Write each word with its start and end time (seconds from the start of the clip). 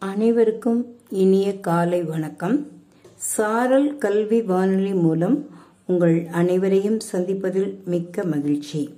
அனைவருக்கும் 0.00 0.96
இனிய 1.08 1.60
காலை 1.60 2.02
வணக்கம். 2.02 2.66
சாரல் 3.16 3.98
கல்வி 3.98 4.42
வானொலி 4.42 4.94
மூலம் 4.94 5.48
உங்கள் 5.86 6.26
அனைவரையும் 6.32 6.98
சந்திப்பதில் 7.12 7.84
மிக்க 7.84 8.24
மகிழ்ச்சி. 8.24 8.94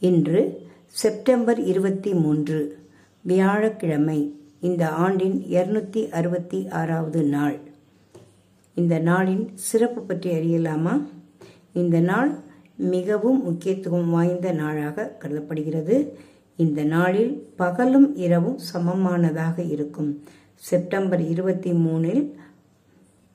இன்று 0.00 0.66
செப்டம்பர் 0.86 1.60
இருபத்தி 1.60 2.14
மூன்று 2.14 2.78
வியாழக்கிழமை 3.22 4.40
இந்த 4.60 4.88
ஆண்டின் 4.88 5.44
இருநூத்தி 5.50 6.10
அறுபத்தி 6.10 6.68
ஆறாவது 6.68 7.22
நாள். 7.22 7.58
இந்த 8.74 8.98
நாளின் 8.98 9.48
சிறப்பு 9.54 10.02
பற்றி 10.02 10.30
அறியலாமா? 10.30 11.02
இந்த 11.72 12.00
நாள் 12.00 12.38
மிகவும் 12.76 13.44
முக்கியத்துவம் 13.44 14.10
வாய்ந்த 14.10 14.52
நாளாக 14.52 15.04
கருதப்படுகிறது. 15.04 16.16
இந்த 16.56 16.84
நாளில் 16.84 17.48
பகலும் 17.56 18.16
இரவும் 18.16 18.58
சமமானதாக 18.72 19.70
இருக்கும். 19.70 20.22
செப்டம்பர் 20.54 21.20
இருபத்தி 21.20 21.72
மூணில் 21.72 22.32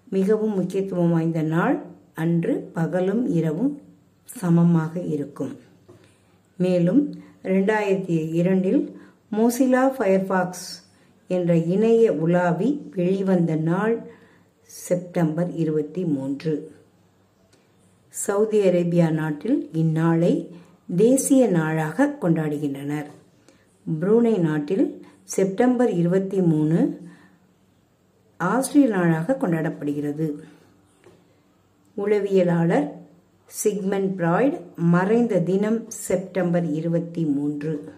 மிகவும் 0.10 0.54
முக்கியத்துவம் 0.54 1.12
வாய்ந்த 1.12 1.42
நாள் 1.42 1.82
அன்று 2.14 2.70
பகலும் 2.74 3.28
இரவும் 3.28 3.82
சமமாக 4.24 5.00
இருக்கும். 5.00 5.60
மேலும் 6.58 7.02
ரெண்டாயிரத்தி 7.44 8.34
இரண்டில் 8.34 8.98
மோசிலா 9.32 9.84
ஃபயர்பாக்ஸ் 9.98 10.70
என்ற 11.28 11.56
இணைய 11.56 12.14
உலாவி 12.14 12.70
வெளிவந்த 12.96 13.56
நாள் 13.56 13.96
செப்டம்பர் 14.64 15.52
இருபத்தி 15.54 16.06
மூன்று. 16.06 16.72
சவுதி 18.10 18.60
அரேபியா 18.60 19.12
நாட்டில் 19.12 19.70
இந்நாளை 19.74 20.34
தேசிய 20.96 21.48
நாளாக 21.48 22.18
கொண்டாடுகின்றனர். 22.22 23.06
புரூனை 24.02 24.40
நாட்டில் 24.40 25.06
செப்டம்பர் 25.24 25.92
இருபத்தி 25.92 26.42
மூணு 26.42 27.00
ஆஸ்திரிய 28.38 28.88
நாளாக 28.88 29.38
கொண்டாடப்படுகிறது. 29.42 30.34
உளவியலாளர் 31.98 32.90
சிக்மன் 33.46 34.16
பிராய்ட் 34.18 34.60
மறைந்த 34.76 35.40
தினம் 35.40 35.90
செப்டம்பர் 35.90 36.66
இருபத்தி 36.66 37.24
மூன்று. 37.24 37.92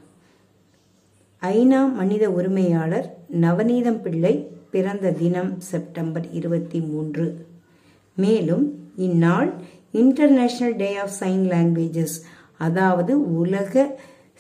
ஐநா 1.42 1.94
மனித 1.94 2.30
உரிமையாளர் 2.30 3.18
நவநீதம் 3.42 4.02
பிள்ளை 4.02 4.48
பிறந்த 4.72 5.12
தினம் 5.12 5.60
செப்டம்பர் 5.60 6.32
இருபத்தி 6.32 6.80
மூன்று. 6.80 7.46
மேலும் 8.16 8.90
இந்நாள் 8.96 9.54
international 9.92 10.76
day 10.76 10.98
of 10.98 11.12
sign 11.20 11.50
languages 11.50 12.22
அதாவது 12.62 13.14
உலக 13.38 13.74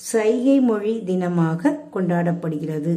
சைகை 0.01 0.57
மொழி 0.61 0.93
தினமாக 1.05 1.77
கொண்டாடப்படுகிறது. 1.93 2.93